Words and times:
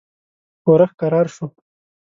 ښورښ 0.63 0.91
کرار 0.99 1.27
شو. 1.35 1.45